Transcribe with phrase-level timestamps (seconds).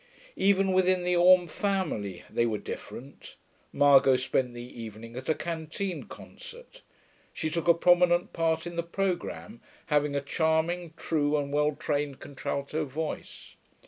[0.35, 3.35] Even within the Orme family, they were different.
[3.71, 6.81] Margot spent the evening at a canteen concert.
[7.31, 9.61] She took a prominent part in the programme,
[9.93, 13.55] having a charming, true and well trained contralto voice.